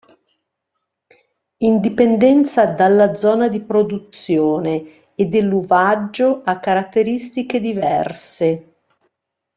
[1.59, 8.73] In dipendenza dalla zona di produzione e dell'uvaggio ha caratteristiche diverse.